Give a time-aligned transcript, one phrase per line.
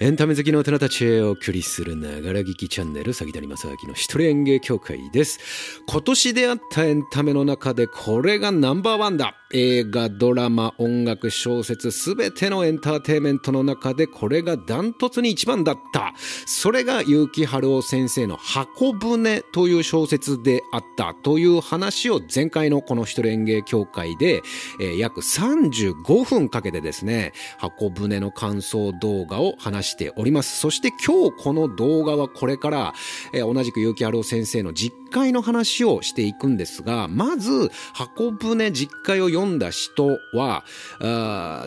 [0.00, 5.38] エンタメ好きの大人たちへお送りするながら聞きチャンネル、詐欺谷正明の一人演芸協会です。
[5.86, 9.36] 今年であったエンタメの中でこれがナンバーワンだ。
[9.52, 16.12] 映画、ドラマ、音楽、小説、すべてのエンターテイメントの中でこれがダントツに一番だった。
[16.44, 24.42] それが結城春夫先生の箱舟という小説であったという話を前回のこの一人演芸協会で、
[24.80, 30.58] えー約35分かけてですね、箱舟の感想動画を話しております。
[30.58, 32.94] そして今日この動画はこれから、
[33.32, 40.64] えー同じく結城春夫先生の実会の話をしていくんですが、まず、箱舟実会を読んだ人は、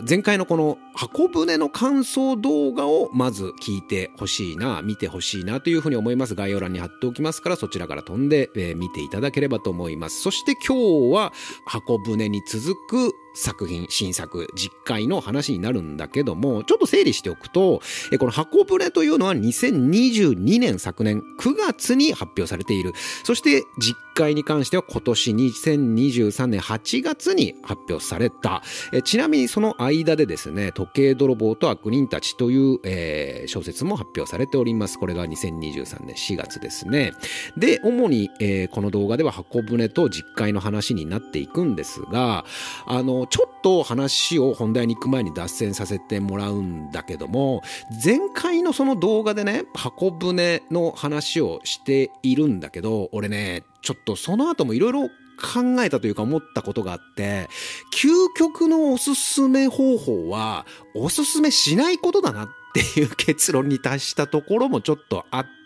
[0.06, 6.34] 前回のこの箱舟の感想動画をまず聞いてほしいな、見てほしいなというふうに思います。
[6.34, 10.20] 概要欄に貼っておきますから、そちらから飛んで、えー見ていただければと思います。
[10.20, 11.32] そして今日は
[11.64, 17.80] 箱舟に続く作品、新作、実会の話になるんだけども、ちょっと整理しておくと、
[18.18, 22.92] この箱舟というのは2022年昨年9月に発表されている。
[23.24, 28.62] そして実会に関しては今年2023年8月に発表された。
[28.92, 34.98] えちなみにその間でですね、時計泥棒と悪人たちという、えー小説も発表されております。
[34.98, 37.12] これが2023年4月ですね。
[37.56, 42.44] で、主に、えーこの動画では箱舟と実会の話になっていくんですが、
[42.86, 47.62] あの、ちょっと話を本題に行く前に脱線させてもらうんだけども、
[48.04, 57.48] 前回のその動画でね、箱舟の話をしているんだけど、俺ね、ちょっとその後もいろいろ考えたというか思ったことがあって、
[57.94, 65.57] 究極のおすすめ方法は、おすすめしないことだなっていう結論に達したところもちょっとあって、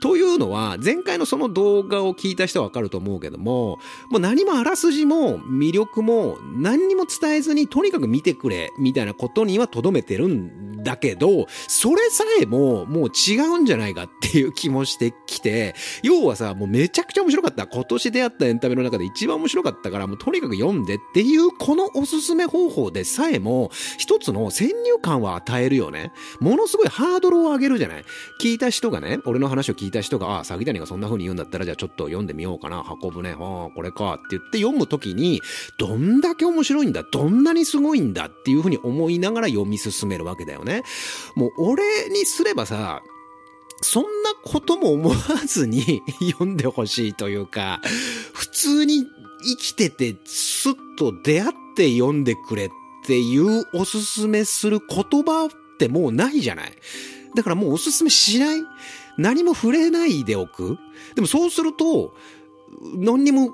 [0.00, 3.78] というのは、前回のその動画を聞いた人はわかると思うけども、
[4.10, 17.66] もう何もあらすじも魅力も何にも伝えずにとにかく見てくれみたいなことには留めてるんだけど、それさえももう違うんじゃないかっていう気もしてきて、要はさ、もうめちゃくちゃ面白かった。
[17.66, 26.12] 今年出会ったエンタメの中で一番面白かったから、もうとにかく読んでっていうこのおすすめ方法でさえも一つの先入観は与えるよね。
[26.40, 28.04] ものすごいハードルを上げるじゃない
[28.40, 32.82] 聞いた人がね、ね俺の話を聞いた人が、ああ、詐欺谷がそんな風に言うんだったら、じゃあちょっと読んでみようかな。
[32.82, 33.36] 箱舟、ああ、
[33.74, 35.40] これかって言って読むときに、
[35.78, 40.82] どんだけ面白いんだ、どんなにすごいんだっていう風に思いながら読み進めるわけだよね。
[41.36, 43.02] もう俺にすればさ、
[43.82, 44.08] そんな
[44.42, 45.16] ことも思わ
[45.46, 47.80] ずに 読んでほしいというか、
[48.32, 49.04] 普通に
[49.44, 52.70] 生きててスッと出会って読んでくれっ
[53.06, 56.72] ていうおすすめする言葉ってもうないじゃない。
[57.34, 58.62] だからもうおすすめしない。
[59.16, 60.78] 何も触れないでおく。
[61.14, 62.14] でもそうすると、
[62.96, 63.52] 何にも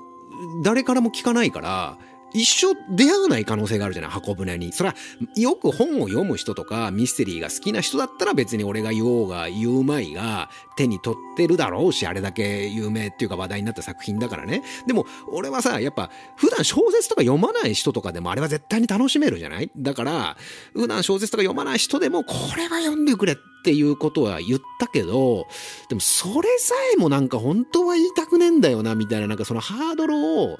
[0.63, 1.97] 誰からも聞かないから、
[2.33, 4.11] 一生出会わない可能性があるじゃない？
[4.11, 4.71] 箱舟に。
[4.71, 4.95] それは、
[5.35, 14.63] よく本を読む人とか、ミステリーが好きな人だったら別に俺が言おうが言うまいが、手に取ってるだろうし、あれだけ有名っていうか話題になった作品だからね。
[14.87, 19.71] でも、俺はさ、やっぱ、普段小説とか読まない人とかでもあれは絶対に楽しめるじゃない？
[19.77, 20.37] だから、
[20.73, 25.45] 普段小説とか読まない人でも、これは読んでくれっていうことは言ったけど、
[25.89, 30.59] でもそれさえもなんか本当は言いたくねえんだよな、みたいな、なんかそのハードルを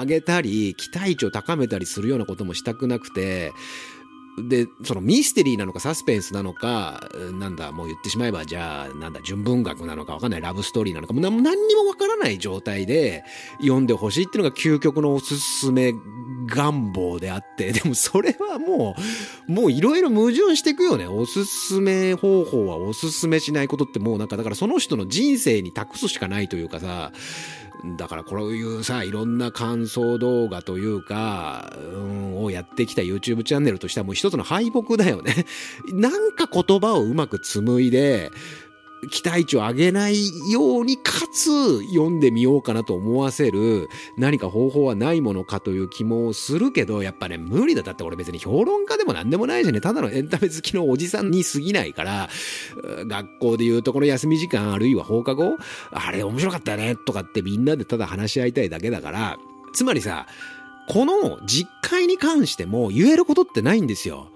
[0.00, 3.52] 上げたり、期待値を高めたりするようなこともしたくなくて、
[4.38, 7.08] で、そのミステリーなのかサスペンスなのか、
[7.38, 13.24] なんだ、もう言ってしまえば、じゃあ、なんだ、純文学なのかわかんない、ラブストーリーなのか、もう何にもわからない状態で
[13.60, 15.94] 読んでほしいっていうのが究極のおすすめ
[16.46, 18.94] 願望であって、 でもそれはも
[19.48, 21.06] う、もういろいろ矛盾していくよね。
[21.06, 27.12] おすすめ方法はおすすめしないことってもうなんか、だからその人の人生に託すしかないというかさ、
[27.84, 35.46] だからこういうさ、いろんな感想動画というか、うん、をやってきた YouTube チャンネルとしてはもう一つの敗北だよね。
[35.92, 38.32] なんか言葉をうまく紡いで、
[39.10, 40.16] 期待値を上げない
[40.50, 47.82] ように、かつ読んでみようかなと思わせる何か方法はないものかという気もするけど、やっぱね、無理だ。
[47.82, 52.28] だって俺別に評論家でも何でもないしね、ただのエンタメ好きのおじさんに過ぎないから、
[53.06, 55.56] 学校で言うとこの休み時間あるいは放課後、
[55.90, 59.38] あれ面白かったよねとかってみんなでただ話し合いたいだけだから、
[59.72, 60.26] つまりさ、
[60.88, 64.28] この実会に関しても言えることってないんですよ。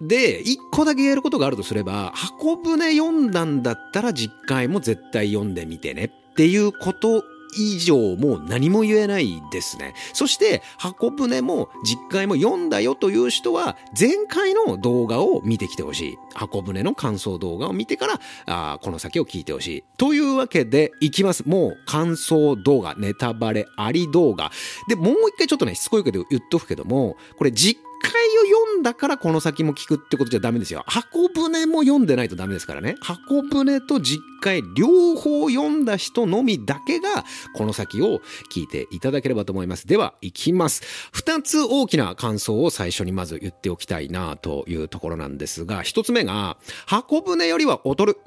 [0.00, 7.24] で、一個だけ言えることがあるとすれば、箱舟読んだんだったら実会も絶対読んでみてねっていうこと
[7.56, 9.94] 以上もう何も言えないですね。
[10.12, 16.18] そして、箱舟も実会も読んだよという人は、前回の動画を見てきてほしい。
[16.34, 19.84] 箱舟の感想動画を見てから、あこの先を聞いてほしい。
[19.96, 21.44] というわけで、いきます。
[21.46, 24.50] もう感想動画、ネタバレあり動画。
[24.88, 30.84] で、もう一回ちょっとね、しつこいけど言っとくけども、これ実回を読んだからこの先も聞くってことじゃダメですよ。
[30.86, 32.96] 箱舟も読んでないとダメですからね。
[33.00, 37.24] 箱舟と実回両方読んだ人のみだけが
[37.54, 38.20] この先を
[38.52, 39.86] 聞いていただければと思います。
[39.86, 40.82] では、行きます。
[41.12, 48.18] 二つ大きな感想を最初にまず言っておきたいなというところなんですが、一つ目が、箱舟よりは劣る。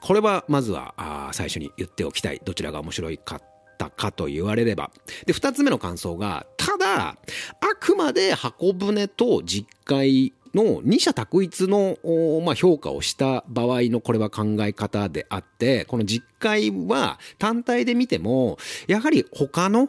[0.00, 2.40] これはまずは最初に言っておきたい。
[2.44, 3.40] どちらが面白いか
[3.78, 4.90] ったかと言われれば。
[5.24, 7.16] で、二つ目の感想が、ただ、あ
[7.78, 11.96] くまで箱舟と実会の二者択一の、
[12.44, 18.58] まあ、評価をした場合のこれは考え方であって、この実会は単体で見ても、
[18.88, 19.88] やはり他の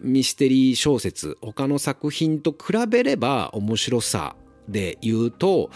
[0.00, 4.36] ミステリー小説、他の作品と比べれば面白さ
[4.68, 5.70] で言うと、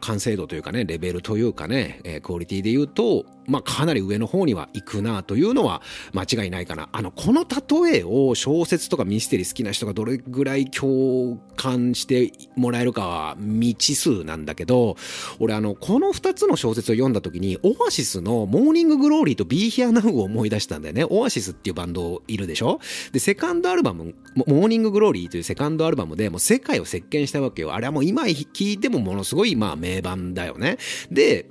[0.00, 6.88] 完成度というかね、レベルというかね、えクオリティで言うと、まあ、かなり上の方には行くなというのは間違いないかな。
[6.92, 14.96] あの、この例えを小説とかミステリー好きな人がどれぐらい共感してもらえるかは未知数なんだけど、
[15.38, 21.06] 俺あの、この二つの小説を読んだ時に、オアシスの Morning Glory と Be Here Now を思い出したんだよね。
[21.08, 22.80] オアシスっていうバンドいるでしょ？
[23.12, 27.72] で、セカンドアルバム、 Morning Glory というセカンドアルバムでもう世界を席巻したわけよ。
[27.72, 30.76] あれはもう今聞いてもものすごいまあ名盤だよね。
[31.10, 31.46] で、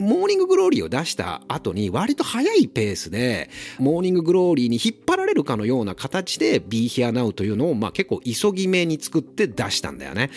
[0.00, 10.30] Morning Glory を出した後に割と早いペースで、 Morning Glory に引っ張られるかのような形で Be Here Now というのを、まあ結構急ぎ目に作って出したんだよね。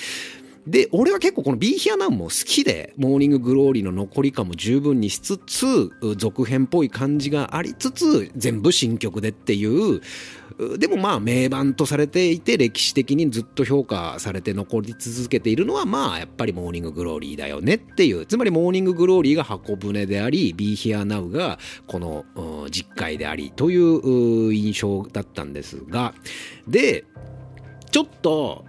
[0.67, 10.01] で、俺は結構この Be Here Now も好きで、 Morning Glory の名残り感も十分にしつつ、続編っぽい感じがありつつ、全部新曲でっていう、
[10.77, 22.25] でもまあ名盤とされていて、歴史的にずっと評価されて残り続けているのは、まあやっぱり Morning Glory だよねっていう、つまり Morning Glory が方舟であり、Be Here Now がこの
[22.69, 26.13] 十戒でありという印象だったんですが、
[26.67, 27.05] で、
[27.91, 28.65] ちょっと、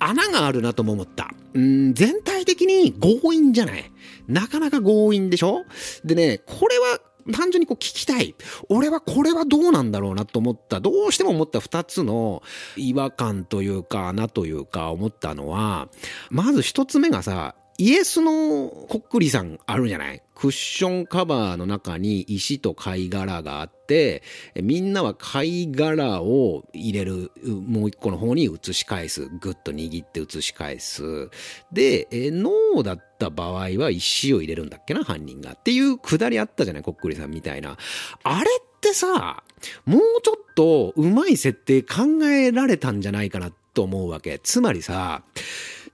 [0.00, 1.34] 穴があるなとも思った。
[1.54, 3.90] うん、全体的に強引じゃない。
[4.28, 5.64] なかなか強引でしょ？
[6.04, 7.00] でね、これは
[7.32, 8.34] 単純にこう聞きたい。
[8.68, 10.80] 俺はこれはどうなんだろうなと思った。
[10.80, 12.42] どうしても思った二つの
[12.76, 15.88] 違和感というかなというか思ったのは、
[16.30, 20.22] まず一つ目がさ、イエスのこっくりさんあるじゃない？
[20.38, 24.22] クッションカバーの中に石と貝殻があって、
[24.54, 29.28] みんなは貝殻を入れる、もう一個の方に移し返す。
[29.40, 31.28] ぐっと握って移し返す。
[31.72, 35.54] で、え脳だった場合は石を入れるんだっけな、犯人が。
[35.54, 37.76] っていうくだりあったじゃないこっくりさんみたいな。
[38.22, 39.42] あれってさ、
[39.86, 44.38] もうちょっと上手い設定考えられたんじゃないかなと思うわけ。
[44.38, 45.24] つまりさ、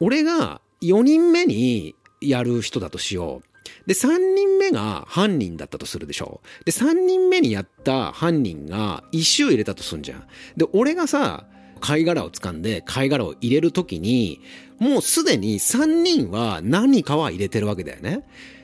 [0.01, 3.54] 俺が4人目にやる人だとしよう。
[3.87, 6.41] で、3人目が犯人だったとするでしょ。
[6.65, 10.27] で、3人目にやった犯人が石を入れたとすんじゃん。
[10.57, 11.47] で、俺がさ、
[11.81, 14.41] 貝殻を掴んで貝殻を入れるときに、
[14.79, 18.23] もうすでに3人は何かは入れてるわけだよね。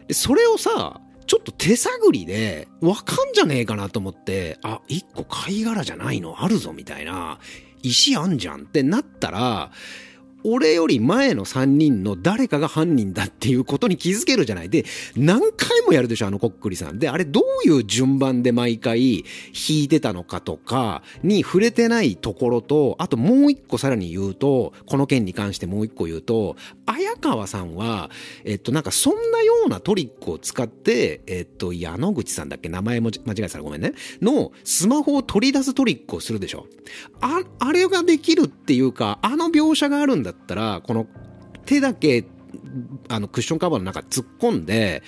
[0.09, 7.39] で、それをさ、ちょっと手探りで、わかんじゃねえかなと思って、あ、1個貝殻じゃないのあるぞみたいな、
[7.83, 9.71] 石あんじゃんってなったら、
[10.45, 14.71] 俺より前の3人の誰かが犯人だっていうことに気づけるじゃない。
[14.71, 14.85] で、
[15.17, 16.99] 何回もやるでしょ、あのこっくりさん。
[16.99, 26.57] で、あれどういう順番で毎回弾いてたのかとかに触れてないところと、あともう一個さらに言うと、この件に関してもう一個言うと、
[26.87, 28.11] 綾川さんは、
[28.45, 32.69] えっと、なんかそんなようなトリックを使って、えっと、矢野口さんだっけ？
[32.69, 33.93] 名前も間違えたらごめんね。
[34.21, 36.67] の、スマホを取り出すトリックをするでしょ。
[37.21, 41.07] あ、あれができるっていうか、あの描写があるんだだったら、この
[41.67, 42.25] 手だけ、
[43.09, 45.03] あの、クッションカバーの中突っ込んで、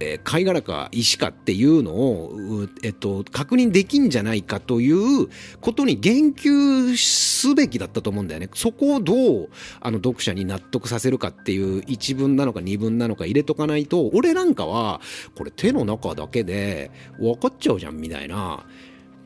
[0.00, 5.28] えー、貝殻か石かっていうのを、えっと、確認できんじゃないかという
[5.60, 8.48] ことに言及すべきだったと思うんだよね。
[8.54, 9.48] そこをどう、
[9.80, 15.00] あの、読者に納得させるかっていう一文なのか二文なのか入れとかないと、俺なんかは、
[15.36, 18.64] これ手の中だけで分かっちゃうじゃんみたいな。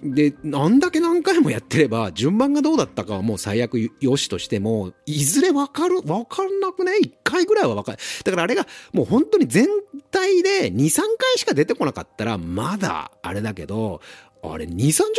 [0.03, 6.99] で、あんだけ何回もやってれば、順番がどうだったかはもう最悪よしとしても、いずれわかる、わかんなくね？
[7.01, 7.99] 一回ぐらいはわかる。
[8.25, 9.69] だからあれが、もう本当に全
[10.11, 11.07] 体で2、3回
[11.37, 14.01] しか出てこなかったら、まだ、あれだけど、
[14.45, 14.75] あれ、2、30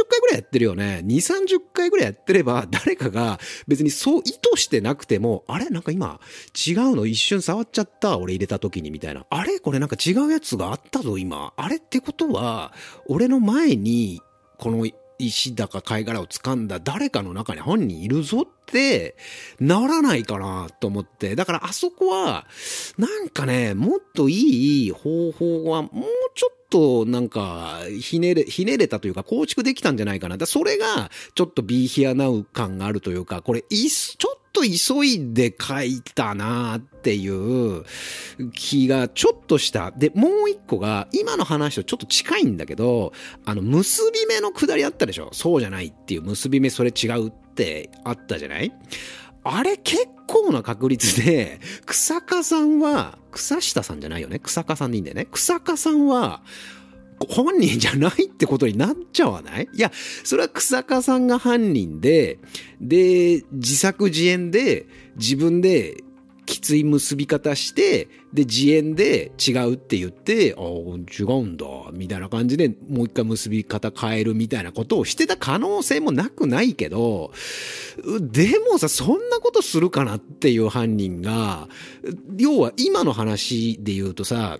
[0.10, 5.70] 回ぐらいやってるよね？2、30回ぐらいやってれば、誰かが別にそう意図してなくても、あれ？
[5.70, 6.20] なんか今、
[6.68, 7.06] 違うの？
[7.06, 8.18] 一瞬触っちゃった？
[8.18, 9.26] 俺入れた時にみたいな。
[9.30, 9.62] あれ？
[9.62, 11.54] これなんか違うやつがあったぞ、今。
[11.56, 11.78] あれ？
[11.78, 12.74] ってことは、
[13.08, 14.22] 俺の前に
[14.58, 14.86] この
[15.20, 19.16] 石だか貝殻を掴んだ誰かの中に犯人いるぞって
[19.60, 21.36] ならないかなと思って。
[21.36, 22.48] だからあそこは、
[22.98, 25.92] なんかね、もっといい方法はもう
[26.36, 30.38] ちょっとなんかひねれ、ひねれたというか構築できたんじゃないかな。
[30.38, 37.84] だそれがちょっとビーヒアナウ感があるというか、これいっちょっょっと急いで書いたなっていう
[38.54, 39.92] 気がちょっとした。
[39.92, 43.14] で、もう一個が、今の話とちょっと近いんだけど、
[43.46, 45.30] あの、結び目のくだりあったでしょ？
[45.34, 48.72] そうじゃないっていう、結び目それ違うってあったじゃない？
[49.44, 54.40] あれ結構な確率で、 草加さんは、草下さんじゃないよね？
[54.40, 55.28] 草加さんでいいんだよね？
[55.32, 56.42] 草加さんは、
[57.30, 59.68] 本人じゃないってことになっちゃわない？
[59.74, 59.92] いや、
[60.24, 62.40] それは草加さんが犯人で、
[62.82, 66.04] で、自作自演で、自分で
[66.46, 77.32] きつい結び方して、で、自演で違うって言って、ああ、違うんだ、みたいな感じでもう一回結び方変えるみたいなことをしてた可能性もなくないけど、
[78.20, 81.70] でもさ、そんなことするかなっていう犯人が、
[82.38, 84.60] 要は今の話で言うとさ、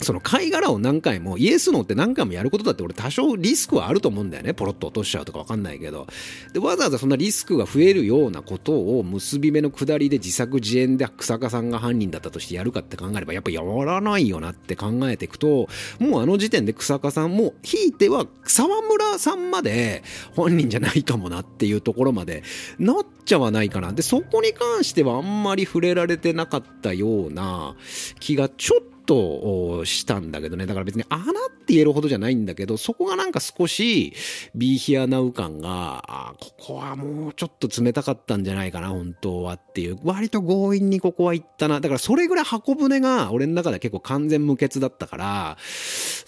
[0.00, 4.54] その貝殻を何回も、イエスノーって何回もやることだって俺多少リスクはあると思うんだよね。
[4.54, 6.06] ポロッと落としちゃうとかわかんないけど。
[6.52, 20.02] で、わざわざそんなリスクが増えるようなことを結び目の下りで自作自演で草加さんが犯人だったとしてやるかって考えればやっぱやらないよなって考えていくと、もうあの時点で草加さんも、ひいては沢村さんまで
[20.34, 22.42] 本人じゃないかもなっていうところまで
[22.78, 23.92] なっちゃわないかな。
[23.92, 27.76] で、そこに関してはあんまり触れられてなかったような
[28.20, 30.66] 気がちょっととしたんだけどね。
[30.66, 31.24] だから別に穴っ
[31.66, 34.12] て言えるほどじゃないんだけど、そこがなんか少し、
[34.54, 39.98] ビーヒアナウ感が、あここはもうちょっと冷たかったんじゃないかな、本当はっていう。
[40.04, 41.80] 割と強引にここは行ったな。
[41.80, 45.56] だからそれぐらい箱舟が俺の中では結構完全無欠だったから、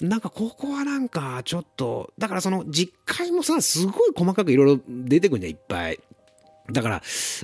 [0.00, 6.00] なんかここはなんかちょっと、だからその実会もさ、すごい細かくいろいろ出てくるんだよ、いっぱい。
[6.72, 7.02] だから、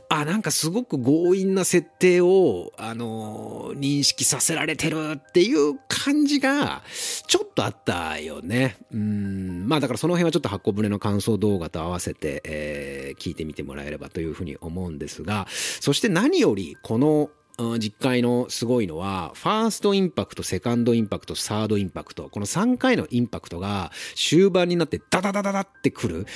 [0.09, 6.83] あ、なんかすごく強引な設定を、あのー、認識させられてるっていう感じが、
[7.27, 8.77] ちょっとあったよね。
[8.93, 9.67] うん。
[9.69, 15.47] まあだからその辺はちょっと箱舟の感想動画と合わせて、えー、聞いてみてもらえればというふうに思うんですが、
[15.81, 17.31] そして何より、この、
[17.79, 26.27] 十戒のすごいのは、ファーストインパクト、セカンドインパクト、サードインパクト、この3回のインパクトが終盤になってダダダダダってくる。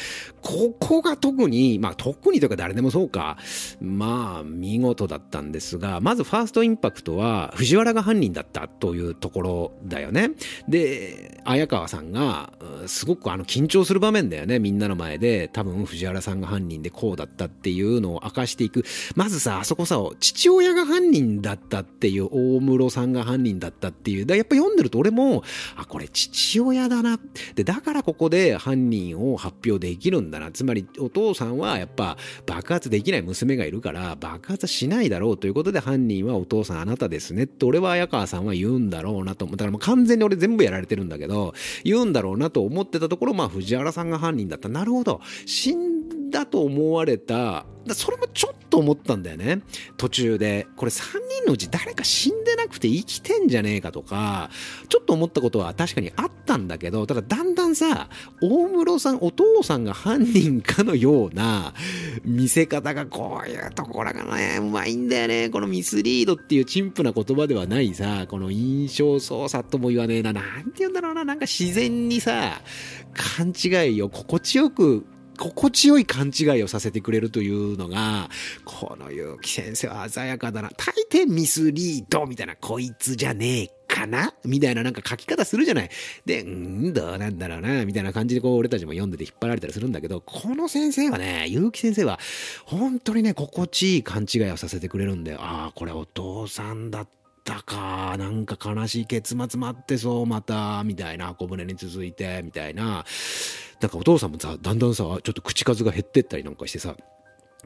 [0.40, 3.36] ここが特に、まあ特にというか誰でもそうか、
[3.82, 10.30] まあ見事だったんですが、まずファーストインパクトは藤原が犯人だったというところだよね。
[10.68, 12.54] で、綾川さんが、
[12.86, 14.58] すごくあの緊張する場面だよね。
[14.58, 18.84] みんなの前で多分藤原さんが犯人でこうだったっていうのを明かしていく。
[19.16, 24.26] まずさ、あそこさ、父親が犯人人だったっていう、大室さんが犯人だったっていう。
[24.26, 25.42] だやっぱ読んでると俺も、
[25.76, 27.18] あ、これ父親だな。
[27.54, 30.50] で、だからここで犯人を発表できるんだな。
[30.52, 44.68] つまり、お父さんはやっぱ爆発できない娘がいるから、爆発しないだろうということで犯人はお父さんあなたですねって俺は綾川さんは言うんだろうなと思ったらもう完全に俺全部やられてるんだけど、言うんだろうなと思ってたところ、まあ藤原さんが犯人だった。
[44.68, 45.20] なるほど。
[45.46, 46.19] 死ん
[46.50, 49.62] と思われた、それもちょっと思ったんだよね。
[49.96, 50.66] 途中で。
[50.76, 51.02] これ3
[51.40, 54.50] 人のうち誰か死んでなくて生きてんじゃねえかとか、
[54.88, 58.08] ちょっと思ったことは確かにあったんだけどた、だだんだんさ、
[58.42, 61.74] 大室さん、お父さんが犯人かのような
[62.24, 65.50] 見せ方がこういうところがね、うまいんだよね。
[65.50, 70.32] このミスリードっていう陳腐な言葉ではないさ、この印象操作とも言わねえな。
[70.32, 71.24] なんて言うんだろうな。
[71.24, 72.60] なんか自然にさ、
[73.14, 75.06] 勘違いを心地よく
[75.40, 78.28] 心地よい勘違いをさせてくれるというのが、
[78.64, 79.06] この
[79.38, 80.70] 結城先生は鮮やかだな。
[80.76, 84.34] 大抵ミスリードみたいな、こいつじゃねえかな？
[84.44, 85.90] みたいななんか書き方するじゃない。
[86.26, 87.86] で、んどうなんだろうな？
[87.86, 92.20] みたいな感じでこう俺たちも読んでて引っ張られたりするんだけど、この先生はね、結城先生は、
[92.66, 103.04] 本当にね、心地いい勘違いをさせてくれるんで、ああ、これお父さんだったか、なんか悲しい結末待ってそう、また、みたいな、箱舟に続いて、みたいな。
[103.80, 106.96] なんかお父さんもさ、だんだんさ、ちょっと口数が減ってったりなんかしてさ、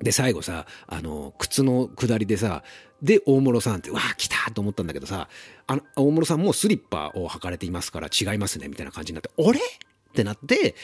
[0.01, 2.63] で、最後さ、あの、靴の下りでさ、
[3.03, 5.29] で、大室さんって、わあ、来たと思ったんだけどさ、
[5.67, 9.59] あの、大室さんもスリッパを履かれていますから違いますね、みたいな感じになって、あれ？
[9.59, 10.75] ってなって、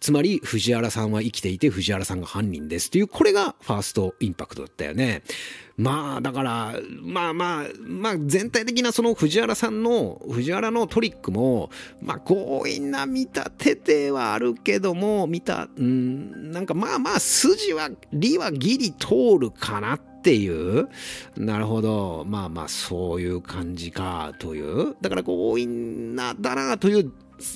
[0.00, 5.22] つまり藤原さんは生きていて藤原さんが犯人ですっていう、これがファーストインパクトだったよね。
[5.76, 11.70] まあ、だから、まあまあ、まあ全体的なその藤原さんの、藤原のトリックも、
[12.02, 20.88] まあ強引な見立てではあるけども、見た、うん、なんかまあまあ筋は、理はギリ通るかなっていう。
[21.36, 22.24] なるほど。
[22.26, 24.96] まあまあ、そういう感じか、という。
[25.00, 27.12] だから強引な、だな、という、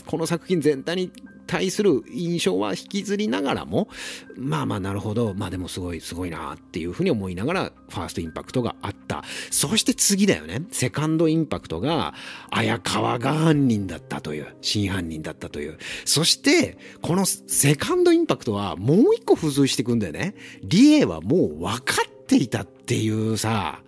[0.07, 1.13] この作品全体に
[1.47, 3.89] 対する印象は引きずりながらも、
[4.37, 9.23] まあまあなるほど、まあでもすごいすごいなっていうふうに思いながら、ファーストインパクトがあった。
[9.51, 10.63] そして次だよね。
[10.71, 12.15] セカンドインパクトが、
[12.51, 15.79] 綾川が犯人だったという、真犯人だったという。
[16.05, 20.35] そして、このセカンドインパクトはもう一個付随していくんだよね。
[20.63, 23.83] リエはもう分かっていたっていうさ、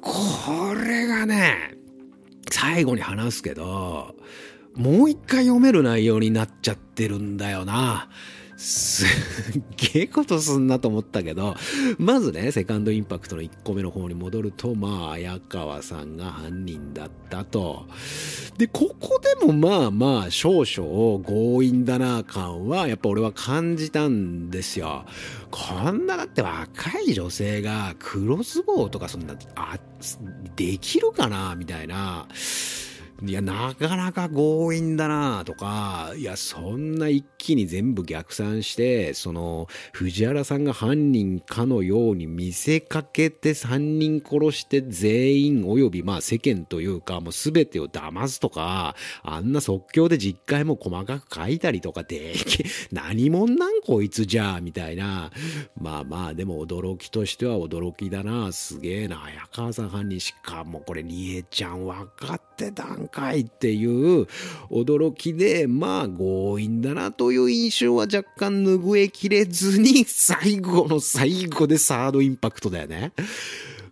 [0.00, 1.74] これがね、
[2.50, 4.14] 最後に話すけど、
[4.76, 8.08] もう一回読める内容になっちゃってるんだよな。
[8.58, 11.54] すっげえことすんなと思ったけど、
[11.98, 17.86] まずね、セカンドインパクトの1個目の方に戻ると、まあ、綾川さんが犯人だったと。
[18.56, 25.04] で、ここでもまあまあ、少々強引だな感は、やっぱ俺は感じたんですよ。
[25.50, 29.78] こんなだって若い女性がクロスボウとかそんな、あ、
[30.56, 32.26] できるかなみたいな。
[33.24, 52.34] いや、なかなか強引だなとか、いや、そんな一気に全部逆算して、その、藤原さんが犯人かのように見せかけて3人殺して全員及び、まあ世間というか、もう全てを騙すとか、あんな即興で実回も細かく書いたりとかで、
[52.92, 55.30] 何者なんこいつじゃあ、みたいな。
[55.80, 58.52] まあまあ、でも驚きとしては驚きだな。
[58.52, 59.16] すげえな。
[59.16, 64.26] 早川さん犯人しかもこれ、りえちゃん分かってたんかいっていう
[64.70, 73.12] 驚きで、まあ強引だなという印象は若干拭えきれずに、最後の最後でサードインパクトだよね。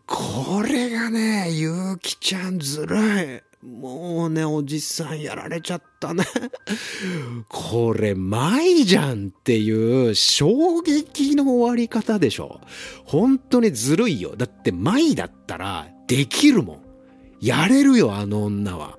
[0.07, 2.97] これがね、ゆうきちゃんずる
[3.41, 3.55] い。
[3.65, 6.25] もうね、おじさんやられちゃったね。
[7.49, 12.61] これ、舞じゃんっていう衝撃の終わり方でしょ。
[13.07, 14.37] 本当にずるいよ。
[14.37, 16.84] だって舞だったらできるもん。
[17.45, 18.99] やれるよ、あの女は。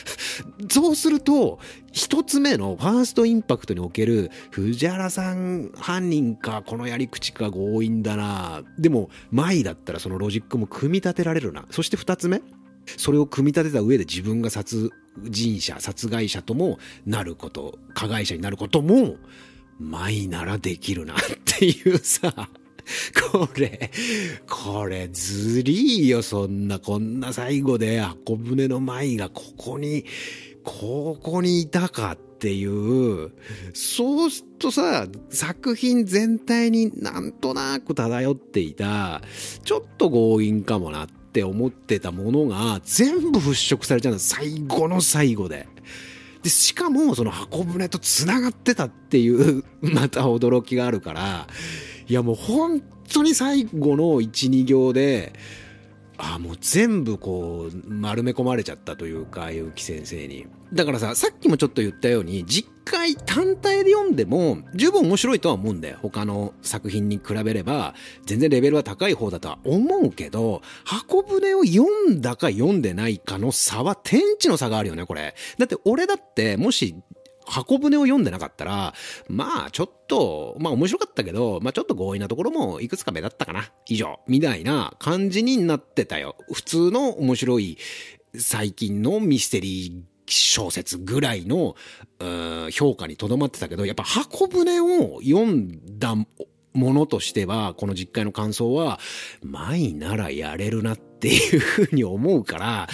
[0.70, 1.58] そうすると、
[1.92, 8.62] 一つ目のファーストインパクトにおける、藤原さん犯人か、このやり口か強引だな。
[8.78, 11.66] でも、舞だったらそのロジックも組み立てられるな。
[11.70, 12.42] そして二つ目。
[12.96, 14.90] それを組み立てた上で自分が殺
[15.24, 19.16] 人者、殺害者ともなること、加害者になることも、
[19.78, 22.48] 舞ならできるなっていうさ。
[23.32, 23.90] これ、
[24.48, 30.04] これずりーよ、そんな、こんな最後で箱舟の舞がここに、
[30.62, 33.32] ここにいたかっていう、
[33.72, 39.22] そうするとさ、作品全体になんとなく漂っていた、
[39.64, 44.20] ちょっと強引かもなって思ってたものが全部払拭されちゃうんだ。
[44.20, 45.66] 最後の最後で。
[46.42, 51.48] で、しかもその箱舟と繋がってたっていう、また驚きがあるから、
[52.08, 55.32] いやもう本当に最後の1、2行で、
[56.18, 60.46] あもう全部こう丸め込まれちゃったというか結城先生に。
[60.72, 65.98] だからささっきもちょっと言ったように実回単体で読んでも十分面白いとは思うんだよ。
[66.00, 75.34] 他の作品に比べれば全然レベルは高い方だとは思うけど箱舟を読んだか読んでないかの差は天地の差があるよねこれ。
[75.58, 76.96] だって俺だってもし
[77.46, 78.94] 箱舟を読んでなかったら、
[79.28, 83.70] まあちょっと、まあ面白かったけど、まあちょっと強引なところもいくつか目立ったかな。
[83.88, 84.20] 以上。
[84.26, 86.36] みたいな感じになってたよ。
[86.52, 87.78] 普通の面白い
[88.36, 91.76] 最近のミステリー小説ぐらいの
[92.72, 96.26] 評価にとどまってたけど、やっぱ箱舟を読んだも
[96.74, 98.98] のとしては、この実会の感想は、
[99.42, 102.88] 舞ならやれるなっていうふうに思うから、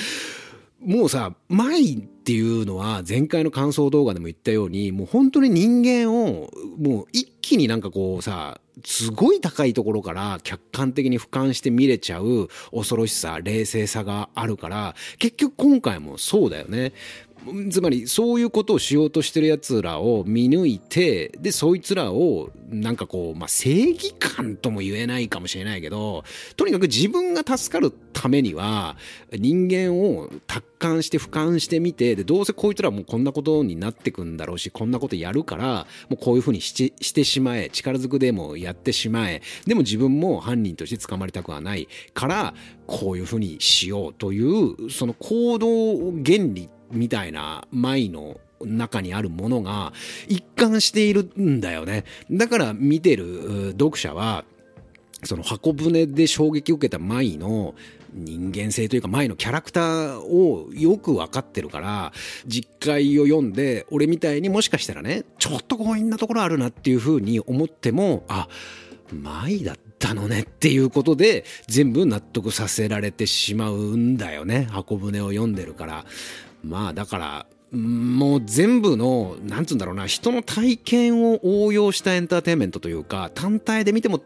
[0.84, 16.92] もうさ、舞っていうのは前回の感想動画でも言ったように、もう本当に人間をもう一気になんかこうさ、すごい高いところから客観的に俯瞰して見れちゃう恐ろしさ、冷静さがあるから、結局今回もそうだよね。
[17.70, 26.24] つまりそういうことをしようとしてる奴らを見抜いてでそいつらをなんかこう、まあ、正義感とも言えないかもしれないけど
[26.56, 28.96] とにかく自分が助かるためには
[29.32, 39.42] 人間を達観して俯瞰してみてでどうせこいつらもこんなことになってくんだろうしこんなことやるからもうこういうふうにししてしまえ力ずくでもやってしまえ。
[39.66, 42.54] でも自分も犯人として捕まりたくはないから
[42.86, 49.92] こういうふうにしようというその行動原理ってみたいな舞の中にあるものが
[50.28, 52.04] 一貫しているんだよね。
[52.30, 54.44] だから見てる読者は、
[55.24, 57.74] その箱舟で衝撃を受けた舞の
[58.12, 62.12] 人間性というか前のキャラクターをよく分かってるから
[62.46, 68.48] 実会を読んで俺みたいにもしかしたらねちょっと強引なところあるなっていうふうに思ってもあ
[69.12, 76.04] 舞だったのねっていうことで全部納得させられてしまうんだよね箱舟を読んでるから
[76.62, 84.20] まあだからもう全部の、なんつうんだろうな、人の体験を応用したエンターテインメントというか、単体で見ても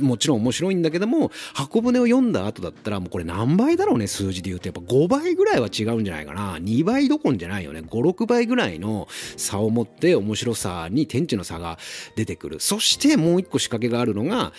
[0.00, 4.68] もちろん面白いんだけども、箱舟を読んだ後だったら、もうこれ何倍だろうね、数字で言うと。
[4.68, 6.56] やっぱ5倍ぐらいは違うんじゃないかな。
[6.58, 7.80] 2倍どころじゃないよね。
[7.80, 11.78] 5、6倍ぐらいの差を持って面白さに天地の差が
[12.16, 12.60] 出てくる。
[12.60, 14.52] そしてもう一個仕掛けがあるのが、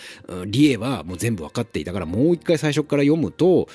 [0.46, 3.68] リエはもう全部分かっていたから、もう一回最初から読むと、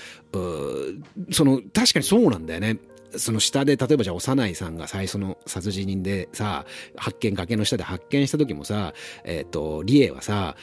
[1.31, 2.77] その、確かにそうなんだよね。
[3.17, 8.93] その下で、例えばじゃあ、幼いさんが最初の殺人でさ、発見、崖の下で発見した時もさ、
[9.23, 10.55] えっ、ー、と、理恵はさ、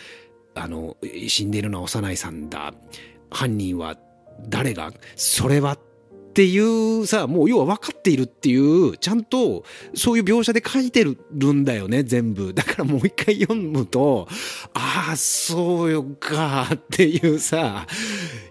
[0.54, 0.96] あの、
[1.28, 2.72] 死んでいるのは幼いさんだ。
[3.30, 3.96] 犯人は
[4.48, 5.76] 誰がそれは
[6.38, 11.18] っていうさ、もう要は分かっているっていう、ちゃんとそういう描写で書いてる
[11.53, 12.55] んだよね、全部。
[12.55, 14.29] だからもう一回読むと、
[14.72, 17.88] ああ、そうよかっていうさ、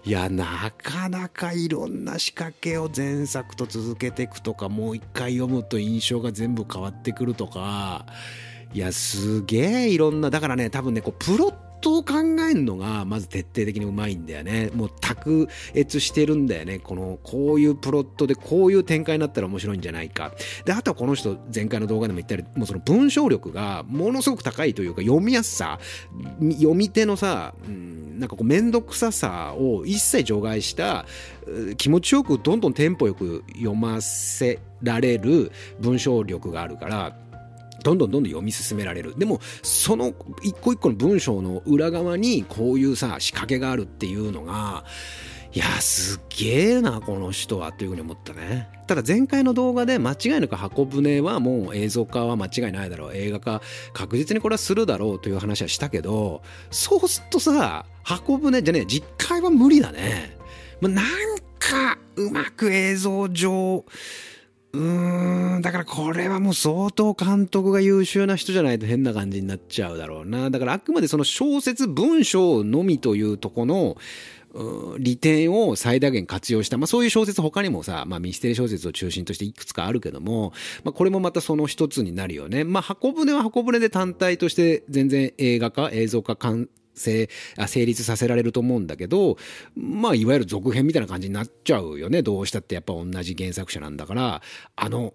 [0.04, 8.04] いや、なかなかいろんな仕掛けを前作と続けていくとか、もう一回読むと印象が全部変わってくるとか、
[8.74, 12.14] いや、すげえいろんな、だからね、多分ね、こう、プロットを考
[12.50, 14.70] えるのがまず徹底的にうまいんだよね。
[14.74, 16.78] もう卓越してるんだよね。
[16.78, 20.32] この、こういうプロットでこういう展開になったら面白いんじゃないか。
[20.64, 25.78] で、あとはこの人、前回の動画でも言ったり、もうその文章力がものすごく高いというか、読みやすさ、
[26.40, 31.06] 読み手のさ、うん、なんかこうめんどくささを一切除外した
[31.76, 37.27] 気持ちよくどんどんテンポよく読ませられる文章力があるから
[37.82, 39.14] どんどんどんどん読み進められる。
[39.16, 40.12] でも、その
[40.42, 44.84] 一個一個の文章の裏側にこういうさ、仕掛けがあるっていうのが、
[45.54, 48.68] いや、すっげえな、この人は、というふうに思ったね。
[48.86, 53.14] ただ前回の動画で間違いなく箱舟はもう映像化は間違いないだろう。
[53.14, 53.62] 映画化
[53.92, 60.36] 確実にこれはするだろうという話はしたけど、そうするとさ、箱舟じゃね、実回は無理だね。
[60.80, 61.06] まあ、なん
[61.58, 63.84] か、うまく映像上、
[64.72, 70.50] うーん、だからこれはもう相当監督が優秀な人じゃないと変な感じになっちゃうだろうな。
[70.50, 73.96] だからあくまでその小説文章のみというとこの、
[74.98, 80.52] 利点を最大限活用した、まあそういう小説他にもさ、まあミステリー小説を中心としていくつかあるけども、
[80.84, 82.64] まあこれもまたその一つになるよね。
[82.64, 86.34] まあ箱舟は箱舟で単体として全然映画化、映像化
[86.98, 87.30] 成
[87.66, 89.36] 成立させられると思うんだけど、
[89.74, 92.22] まあ、いわゆる続編みたいな感じになっちゃうよね。
[92.22, 94.42] どうしたってやっぱ同じ原作者なんだから、
[94.76, 95.14] あの、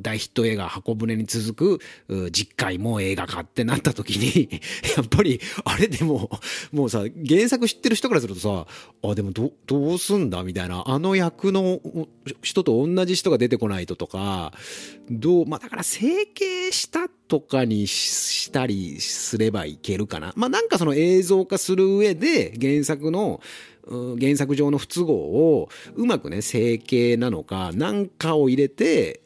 [0.00, 4.48] 大ヒット映画、箱舟に続く、実回も映画化ってなった時に
[4.96, 5.88] やっぱり、あれ？
[5.88, 6.30] でも、
[6.72, 8.66] もうさ、原作知ってる人からするとさ、
[9.02, 10.42] あ、でもど、どうすんだ？
[10.44, 11.80] みたいな、あの役の
[12.42, 14.52] 人と同じ人が出てこないととか、
[15.10, 20.32] どう、まあだから整形したってとかにしたりすればいけるかな。
[20.36, 23.40] まあなんかその映像化する上で原作の
[23.88, 29.20] 原作上の不都合をうまくね整形なのか何かを入れて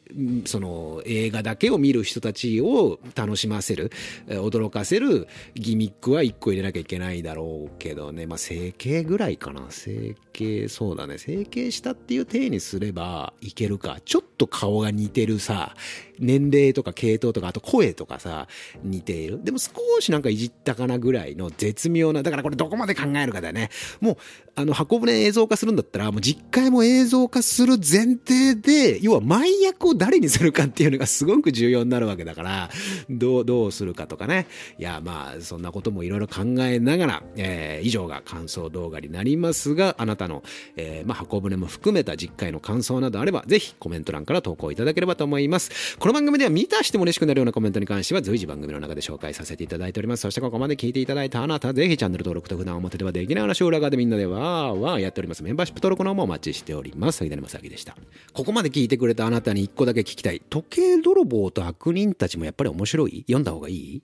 [0.45, 3.91] その映画だけを見る人たちを楽しませる
[4.27, 8.25] 驚かせるギミックは1個入れなきゃいけないだろうけどね。
[8.25, 9.67] まあ整形ぐらいかな。
[9.69, 11.17] 整形そうだね。
[11.17, 13.99] 整形したっていう体にすればいけるか。
[14.03, 15.75] ちょっと顔が似てるさ
[16.19, 18.47] 年齢とか系統とかあと声とかさ
[18.83, 19.41] 似ている。
[19.43, 19.71] でも少
[20.01, 23.69] しなんかいじったかなぐらいの絶妙なだからこれどこまで考えるかだよね。
[24.01, 24.17] もう
[24.55, 32.69] あの箱舟映像化するんだったらもう実回も映像化する前提で要は前役を誰にするかっていうのがすごく重要になるわけだから、
[33.09, 34.47] どう、どうするかとかね。
[34.77, 40.43] いや、まあ、そんなこともいろいろ考えながら、えー、以上が感想動画になりますが、あなたの、
[40.75, 45.97] えー、まあ、箱舟も含めた実回の感想などあれば、ぜひコメント欄から投稿いただければと思います。
[45.97, 50.21] この番組では見たしても嬉しくなるようなコメントに関しては随時番組の中で紹介させていただいております。
[50.21, 55.43] そしてここまで聞いていただいたあなた、ぜひチャンネル登録と普段表ではできない話を裏側でみんなでわーわーやっております。
[55.43, 57.17] メンバーシップ登録の方もお待ちしております。
[57.17, 57.95] 杉谷正明でした。
[58.33, 60.41] ここまで聞いてくれたあなたに一個だけ聞きたい。
[60.49, 63.23] 時計泥棒と悪人たちもやっぱり面白い？
[63.27, 64.03] 読んだ方がいい？